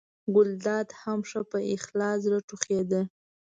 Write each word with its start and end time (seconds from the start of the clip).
ګلداد 0.35 0.87
هم 1.01 1.19
ښه 1.29 1.39
په 1.51 1.57
خلاص 1.85 2.17
زړه 2.25 2.39
ټوخېده. 2.47 3.01